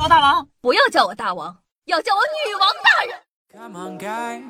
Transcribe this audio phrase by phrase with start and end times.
[0.00, 3.18] 我大王，不要叫我大王，要叫我女王大人。
[3.52, 4.42] Come on, guy.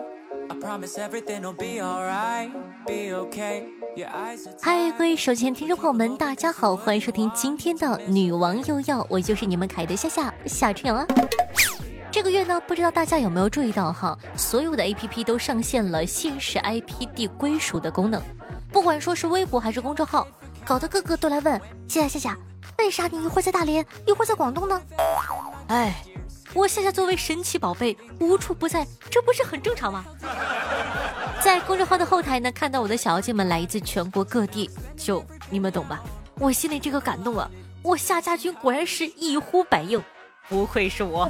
[0.51, 2.51] I promise everything will be alright,
[2.87, 3.65] be okay.
[4.61, 11.07] 嗨，各位手机前听众朋友们，大家好，欢迎收听今天的女王又要，我就是你们可爱的夏夏夏春阳啊。
[12.13, 18.23] 这个月呢，不知道大家有没有注意到哈，所有的 A P P 都上线了限时 I P 地归属的功能，
[18.71, 20.29] 不管说是微博还是公众号，
[20.67, 21.59] 搞得个个都来问
[21.89, 22.39] 夏夏夏夏，
[22.79, 24.81] 为啥你一会儿在大连，一会儿在广东呢？
[25.69, 25.95] 哎，
[26.55, 30.05] 我夏夏作为神奇宝贝无处不在，这不是很正常吗？
[31.43, 36.01] 在公众号的后台呢，看到我的小妖精们来自全国各地，就你们懂吧？
[36.39, 37.51] 我心里这个感动啊！
[37.83, 40.03] 我夏家军果然是一呼百应。
[40.49, 41.29] 不愧是我。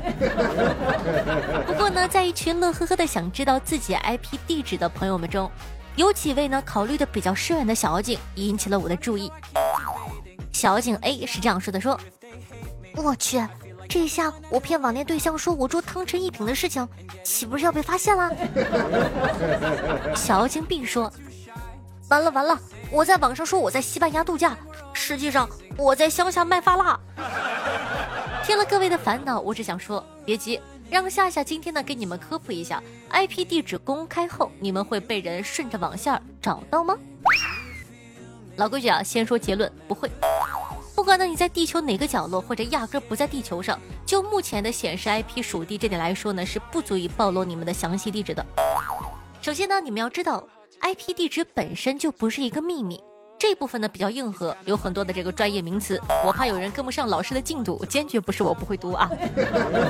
[1.67, 5.51] 不过呢，在一群乐呵呵的想知道自己 IP 地址的朋友们中，
[5.97, 9.33] 有几位呢考虑的比较深远的小妖精引起了我的注意。
[10.59, 11.97] 小妖精 A 是这样说的：说，
[12.97, 13.41] 我去，
[13.89, 16.87] 这下我骗网恋对象说我住汤臣一品的事情，
[17.23, 18.29] 岂不是要被发现了？
[20.17, 21.13] 小妖精 B 说，
[22.11, 22.59] 完了完了，
[22.91, 24.59] 我在网上说我在西班牙度假，
[24.93, 26.99] 实际上我在乡下卖发蜡。
[28.45, 36.97] 听了各位的烦恼，我只想说，别急，让夏夏今天呢给你们科普一下，IP 地址公开后，你们会被人顺着网线找到吗？
[38.57, 40.11] 老规矩啊，先说结论，不会。
[40.99, 48.45] 不管呢你在地球哪个角落，或者压根不在地球上，就目前的显示 IP 属地这点来说呢，是不足以暴露你们的详细地址的。
[49.41, 50.43] 首先呢，你们要知道
[50.81, 53.01] ，IP 地址本身就不是一个秘密。
[53.39, 59.09] 这部分呢比较硬核，有很多的这个专业名词，我怕有人跟不上老师的进度，坚决不是我不会读啊。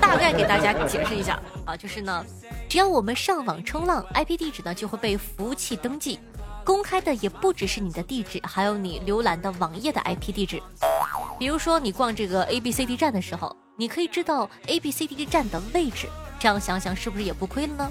[0.03, 2.23] 大概给大家解释一下啊，就是呢，
[2.69, 6.21] 只要我们上网冲浪，IP 地址呢就会被服务器登记，
[6.67, 10.63] 公开的也不只是你的地址，还有你浏览的网页的 IP 地址。
[11.39, 16.09] 比如说你逛这个 A B C D 站的时候，你可以知道 A B C D 站的位置，
[16.41, 17.91] 这样想想是不是也不亏了呢？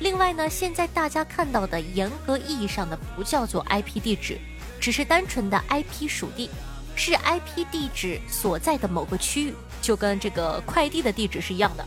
[0.00, 4.36] 另外呢，现在大家看到的严格意义上的不叫做 IP 地址，
[4.80, 6.50] 只是单纯的 IP 属地，
[6.96, 11.86] 是 IP 地址所在的某个区域，就跟这个快递的地址是一样的。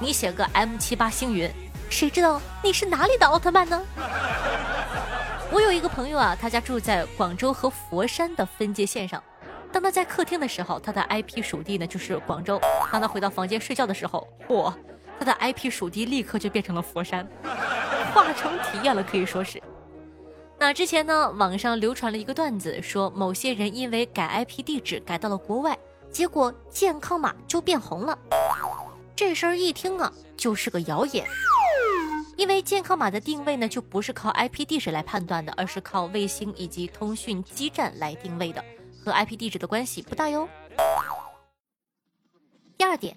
[0.00, 1.50] 你写个 M 七八星云，
[1.90, 3.82] 谁知道你是哪里的奥特曼呢？
[5.50, 9.20] 我有一个朋友啊，他家住在广州和佛山的分界线上。
[9.72, 12.58] 当他在客厅的时候，他的 IP 属地呢就是广州；
[12.90, 14.72] 当他回到房间睡觉的时候，嚯！
[15.18, 17.26] 他的 IP 属地立刻就变成了佛山，
[18.14, 19.60] 化成体验了，可以说是。
[20.58, 25.76] 那之前呢，网上流传了一个段子，说某些人因为改 IP 地址改到了国外，
[26.10, 28.16] 结果健康码就变红了。
[29.16, 31.26] 这事儿一听啊，就是个谣言。
[32.36, 38.64] 因为健康码的定位呢，就不是靠 IP 地址来判断的，而是靠卫星以及通讯基站来定位的，
[39.04, 40.48] 和 IP 地址的关系不大哟。
[42.76, 43.16] 第二点。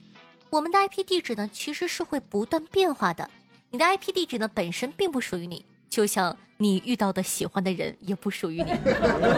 [0.49, 3.29] 我们的 IP 地址呢，其实是会不断变化的。
[3.69, 8.73] 你的 IP 地址呢，本身并不属于你，就像你遇到的喜欢的人也不属于你。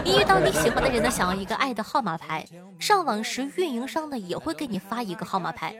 [0.04, 2.44] 你遇到你喜欢的人呢，想要一个爱的号码牌，
[2.80, 5.76] 上网时运营商呢也会给你发一个号码牌。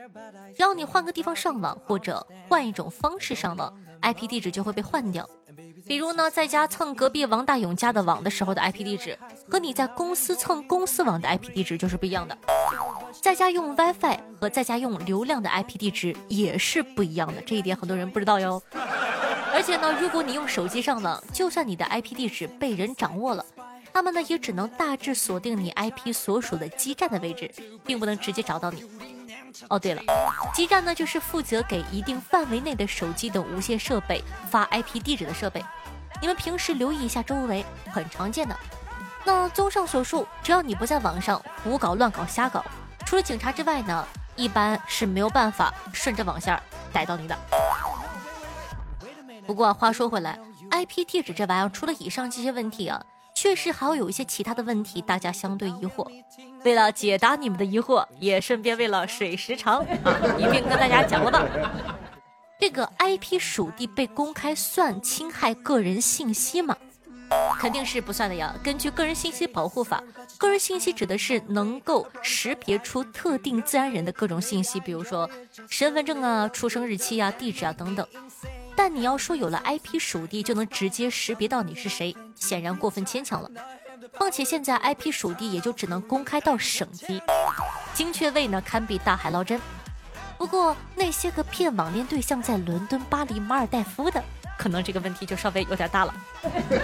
[0.55, 5.29] 只要你换个地方上网，或者换一种方式上网，IP 地址就会被换掉。
[5.85, 9.19] 比如呢，在家蹭隔壁王大勇家的网的时候的 IP 地址，
[9.49, 12.37] 和你在公司蹭公司网的 IP 地址就是不一样的。
[13.21, 18.61] 在家用 WiFi 和在家用流量的 IP 地址也是不一样的，这一点很多人不知道哟。
[19.53, 23.45] 而且呢，如果你用手机上网，就算你的 IP 地址被人掌握了，
[23.93, 27.49] 他们呢也只能大致锁定你 IP 所属的基站的位置，
[27.85, 28.83] 并不能直接找到你。
[29.69, 30.01] 哦，对了，
[30.53, 35.63] 基站呢就是负责给一定范围内的手机等无线设备发 IP 地址的设备。
[36.21, 38.55] 你们平时留意一下周围，很常见的。
[39.25, 42.63] 那综上所述，只要你不在网上胡搞、乱搞、瞎搞。
[43.05, 46.57] 除了警察之外呢，一般是没有办法顺着网线
[46.93, 47.35] 逮到你的。
[49.47, 50.39] 不过话说回来
[50.71, 53.03] ，IP 地址这玩意儿，除了以上这些问题啊，
[53.35, 56.07] 确实还有一些其他的问题，大家相对疑惑。
[56.63, 61.43] 为了解答你们的疑惑，也顺便为了水时长啊， 一并跟大家讲了吧。
[62.59, 66.75] 这个 IP 属地被公开算侵害个人信息吗？
[67.59, 68.53] 肯定是不算的呀。
[68.63, 70.03] 根据个人信息保护法，
[70.37, 75.29] 个人信息指的是能够识别出特定自然人的各种信息，比如说
[75.69, 78.05] 身份证啊、出生日期啊、地址啊等等。
[78.75, 83.49] 但你要说有了 IP 属地就能直接识别到你是谁，显然过分牵强了。
[84.17, 87.21] 况且现在 IP 属地也就只能公开到省级，
[87.93, 89.59] 精确位呢堪比大海捞针。
[90.37, 94.23] 不过那些个骗网恋对象在伦敦、巴黎、马尔代夫的。
[94.57, 96.13] 可能这个问题就稍微有点大了。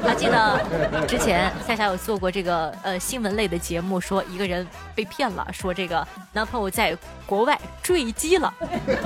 [0.03, 8.53] 还记得之前夏夏有做过这个呃新闻类的节目，说一个人被骗了，说这个男朋友在国外坠机了，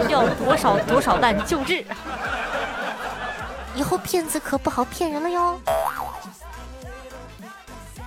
[0.10, 1.86] 要多少多少万救治。
[3.76, 5.60] 以后骗子可不好骗人了哟。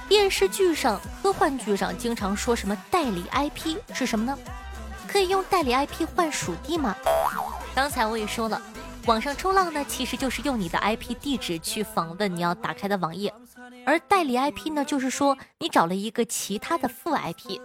[0.09, 4.37] 电视剧上、科幻剧上经常说什么代理 IP 是什么呢？
[5.07, 6.97] 可以用代理 IP 换属地吗？
[7.75, 8.61] 刚才我也说了，
[9.09, 13.33] 网上冲浪呢，其实就是用你的 IP 地址去访问你要打开的网页，
[13.87, 17.59] 而代理 IP 呢，就是说你找了一个其他的副 IP，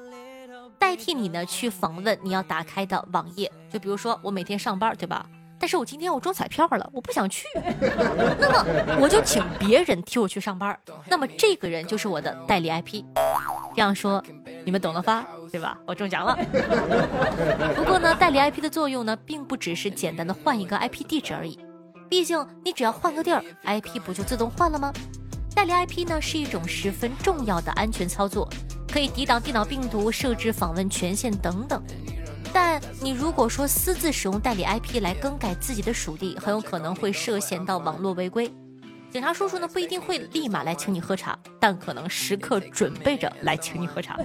[0.79, 3.51] 代替你呢去访问你要打开的网页。
[3.69, 5.25] 就比如说我每天上班，对吧？
[5.59, 7.45] 但是我今天我中彩票了，我不想去，
[8.39, 10.79] 那么我就请别人替我去上班，
[11.09, 13.03] 那么这个人就是我的代理 IP。
[13.75, 14.23] 这样说，
[14.65, 15.25] 你们懂了吧？
[15.51, 15.77] 对吧？
[15.85, 16.37] 我中奖了。
[17.75, 21.59] 不过呢，代理 IP 的作用呢，并不只是简单的换一个 IP 地址而已，
[22.09, 24.91] 毕竟你只要换个地儿，IP 不就自动换了吗？
[25.55, 28.49] 代理 IP 呢，是一种十分重要的安全操作，
[28.91, 31.81] 可以抵挡电脑病毒、设置访问权限等等。
[32.51, 38.51] 但你如果说私自使用代理 IP 来更改自己的属地，很有可能会涉嫌到网络违规。
[39.13, 44.17] 警察叔叔呢不一定会立马来请你喝茶，但可能时刻准备着来请你喝茶。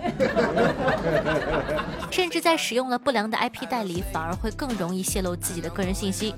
[2.10, 6.34] 甚至在使用了不良的 IP 代理，反而会更容易泄露自己的个人信息。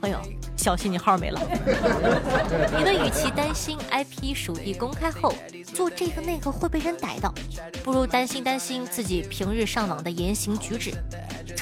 [0.00, 0.16] 朋友，
[0.56, 1.40] 小心你号没了。
[2.78, 5.34] 你们与其担心 IP 属地公开后
[5.74, 7.34] 做这个那个会被人逮到，
[7.82, 10.92] 不如担心担心自己平日上网的言行举止。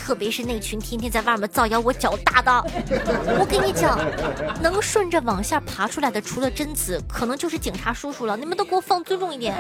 [0.06, 2.52] 特别是那群天天在外面造谣我脚大的，
[3.40, 3.98] 我跟你讲，
[4.62, 8.36] 能顺着网线爬出来的，除了贞子，可能就是警察叔叔了。
[8.36, 9.52] 你们都给我放尊重一点。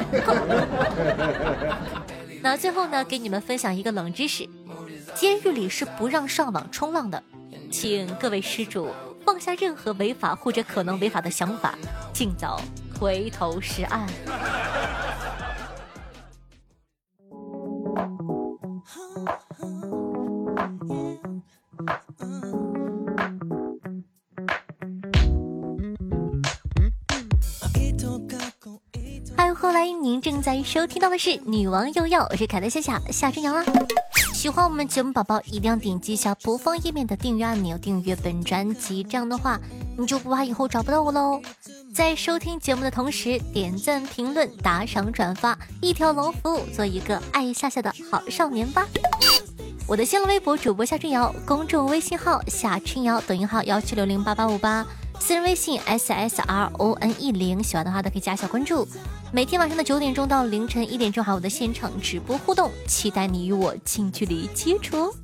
[2.40, 4.48] 那最后呢，给你们分享一个冷知识：
[5.16, 7.20] 监狱里是不让上网冲浪的，
[7.68, 8.92] 请各位施主
[9.24, 11.74] 放下任何违法或者可能违法的想法，
[12.12, 12.60] 尽早
[13.00, 14.06] 回头是岸。
[30.20, 33.64] 正在收听到的是《女王又要》，我是凯德夏夏夏春阳啊。
[34.32, 39.58] 喜欢我们节目宝宝一定要点击一下播放页面的订阅按钮，订阅本专辑，这样的话
[39.96, 41.40] 你就不怕以后找不到我喽。
[41.94, 48.86] 在收听节目的同时，点赞、评论、打赏、转发，一条龙服务，做一个爱夏夏的好少年吧。
[49.88, 54.86] 我的新浪微博主播夏春瑶，公众微信号夏春瑶，抖音号幺七六零八八五八。
[55.18, 58.86] 私人微信 s s r o n e 零，喜欢的话都可以加小关注。
[59.32, 65.14] 每天晚上的九点钟到凌晨一点钟，还有我的现场直播互动，期待你与我近距离接触。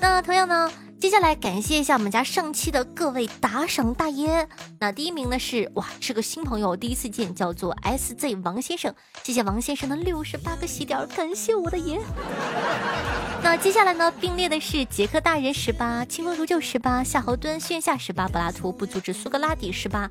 [0.00, 0.70] 那同样呢？
[0.98, 4.46] 接下来感谢一下我们家上期的各位打赏大爷。
[4.78, 8.94] 那第一名呢是哇，是个新朋友，第一次见，叫做 S Z 王先生。
[9.22, 11.98] 谢谢王先生的六十八个喜点，感谢我的爷。
[13.42, 20.10] 那接下来呢并列的是杰克大人十八，清风如旧十八，夏侯惇炫下十八，柏拉图不阻止苏格拉底十八。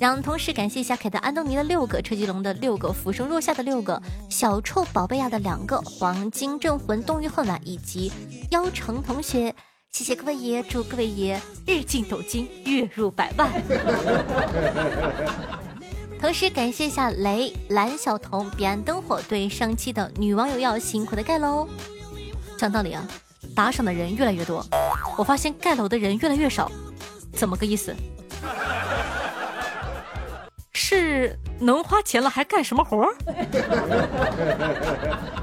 [0.00, 8.12] 然后同时感谢一下凯特安东尼的六个，车吉龙的六个，浮生若夏的六个，小臭宝贝亚的两个，黄金镇魂冬雨恨晚以及
[8.50, 9.54] 妖城同学。
[9.90, 13.50] 谢谢各位爷，祝各位爷日进斗金，月入百万。
[16.20, 21.66] 同时感谢一下雷蓝小童彼岸灯火对上期的女网友要辛苦的盖楼。
[22.56, 23.04] 讲道理啊，
[23.54, 24.64] 打赏的人越来越多，
[25.16, 26.70] 我发现盖楼的人越来越少，
[27.32, 27.94] 怎么个意思？
[30.78, 33.04] 是能花钱了还干什么活？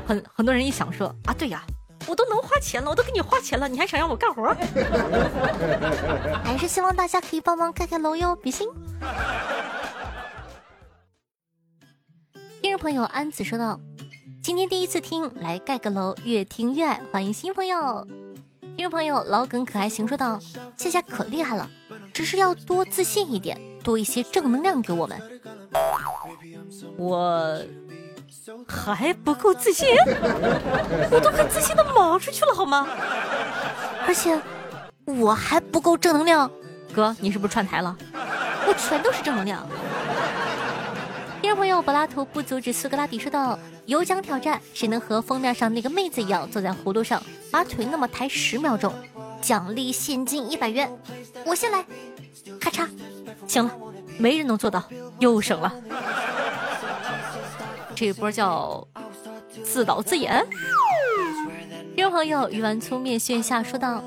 [0.07, 1.61] 很很多人一想说啊，对呀。
[2.07, 4.53] 我都能花钱了，我都给你花钱了，你还想让我干活？
[6.45, 8.69] 还是希望大家可以帮忙盖盖楼哟，比心。
[12.61, 13.79] 听众朋友安子说道
[14.43, 18.07] ：“今天第一次听，来盖个楼，越听越爱，欢迎新朋友。”
[18.77, 20.39] 听众朋友老耿可爱行说道
[20.77, 21.67] ：“谢谢可厉害了，
[22.13, 25.17] 只是要多自信一点，多一些正能量给我们。”
[26.99, 27.57] 我。
[28.67, 29.87] 还不够自信，
[31.09, 32.87] 我都快自信的毛出去了，好吗？
[34.05, 34.39] 而且
[35.05, 36.49] 我还不够正能量，
[36.93, 37.95] 哥，你是不是串台了？
[38.67, 39.67] 我全都是正能量。
[41.41, 48.93] 听众朋友，柏拉图不阻止苏格拉底说道：“有奖挑战，谁能和封面上那个妹子一样坐在葫芦上，把腿那么抬十秒钟？
[49.41, 50.91] 奖励现金一百元，
[51.45, 51.83] 我先来，
[52.59, 52.87] 咔嚓，
[53.47, 53.71] 行了，
[54.17, 54.83] 没人能做到，
[55.19, 55.73] 又省了。”
[57.95, 58.85] 这一波叫
[59.63, 60.45] 自导自演。
[61.95, 64.03] 听众朋友鱼丸粗面线下说道：“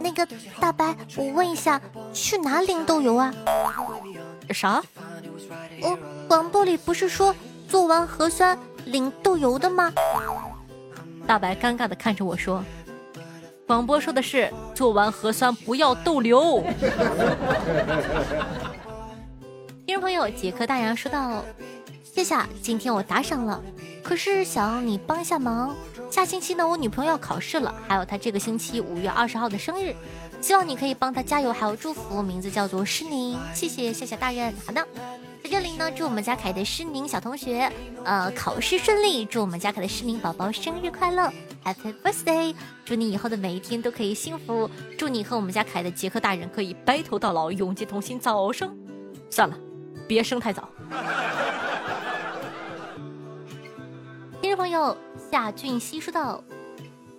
[0.00, 0.26] 那个
[0.58, 1.80] 大白，我问一下，
[2.12, 3.32] 去哪领豆油啊？
[4.50, 4.82] 啥？
[5.82, 7.34] 哦，广播里不是说
[7.68, 9.92] 做完核酸领豆油的吗？
[11.26, 12.62] 大白尴尬的看着我说
[13.66, 16.62] ：“广播说的是做完核酸不要逗留。
[19.86, 21.44] ”听众朋友，杰克大洋说道
[22.02, 23.62] ：“谢谢，今天我打赏了，
[24.02, 25.74] 可是想让你帮一下忙。
[26.10, 29.94] 下星期呢，我女朋友要考试了，还有她这个星期五月二十号的生日，
[30.40, 32.22] 希望你可以帮她加油，还有祝福。
[32.22, 34.54] 名字叫做诗宁，谢谢谢谢大人。
[34.64, 34.86] 好的，
[35.44, 37.70] 在这里呢，祝我们家凯的诗宁小同学，
[38.02, 41.30] 呃，考试顺利，祝我们家凯的诗宁宝宝生日快乐
[41.62, 42.54] ，Happy Birthday！
[42.82, 48.74] 祝你以后的每一天都可以幸福，祝你和我们家凯的杰克大人可以白头到老，永结同心，早生。
[49.28, 49.54] 算了，
[50.08, 50.66] 别生太早。
[54.40, 54.96] 听众朋友
[55.30, 56.42] 夏俊熙说道：“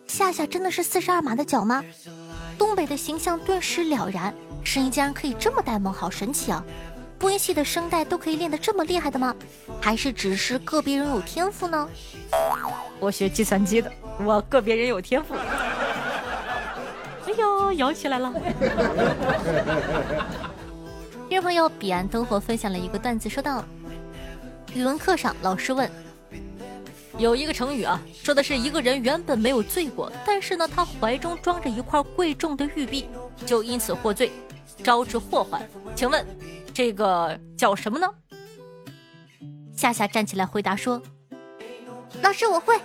[0.08, 1.84] 夏夏真的是四十二码的脚吗？
[2.58, 6.66] 东北的形象顿时了然，声音竟然可以这么呆萌，好神奇啊！
[7.18, 9.36] 播音系的声带都可以练得这么厉害的吗？
[9.82, 11.90] 还是只是个别人有天赋呢？
[13.00, 15.34] 我学计算机的，我个别人有天赋。
[15.34, 18.34] 哎呦，摇起来了！
[21.28, 23.66] 听众朋友彼岸灯火分享了一个段子，说道：
[24.74, 25.90] 语文课上老师问。
[27.18, 33.06] 有一个成语啊，说的是一个人原本没有罪过，但是呢，他怀中装着一块贵重的玉璧，
[33.46, 34.32] 就因此获罪，
[34.84, 35.62] 招致祸患。
[35.96, 36.26] 请问，
[36.76, 38.06] 这个叫什么呢？
[39.74, 41.02] 夏夏站起来回答说
[42.22, 42.78] ：“老师，我会，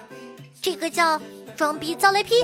[0.63, 1.21] 这个叫
[1.57, 2.35] 装逼遭雷劈。”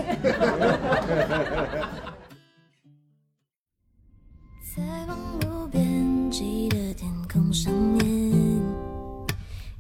[4.75, 8.03] 在望无边际的天空上面，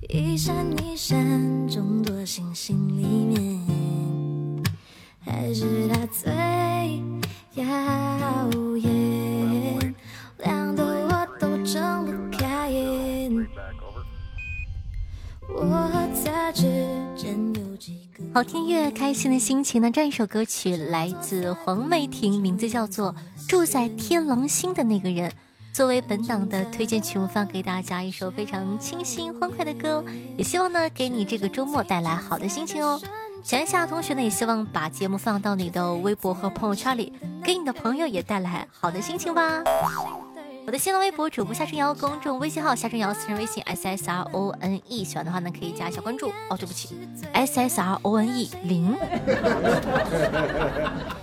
[0.08, 0.54] 一闪
[0.85, 4.62] 一闪众多星星里面，
[5.18, 6.32] 还是他最
[18.36, 19.90] 好听乐，开心的心情呢？
[19.90, 23.14] 这一首歌曲来自黄梅婷，名字叫做
[23.48, 25.30] 《住在天狼星的那个人》。
[25.72, 30.04] 作为本档的推荐曲目，放给大家一首非常清新欢快的歌，
[30.36, 33.00] 也希望呢给你这个周末带来好的心情哦。
[33.42, 39.62] 想一下同学呢，也希望把节目放到你的微博和朋友圈里，给你的朋友也带来好的心情吧。
[40.66, 46.56] 我的新浪微博主播夏春瑶，公众微信号夏春瑶，私人微信 s s r o n e，喜欢的话呢可以加一下关注哦。
[46.58, 46.88] 对不起
[47.32, 48.92] ，s s r o n e 零。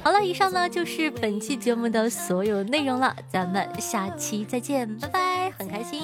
[0.02, 6.04] 好了，以上呢就是本期节目的所有内容了，咱们下期再见，拜拜，很开心。